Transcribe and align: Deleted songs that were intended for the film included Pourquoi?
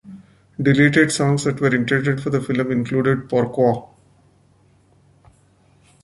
Deleted 0.59 1.11
songs 1.11 1.43
that 1.43 1.61
were 1.61 1.75
intended 1.75 2.19
for 2.19 2.31
the 2.31 2.41
film 2.41 2.71
included 2.71 3.29
Pourquoi? 3.29 3.83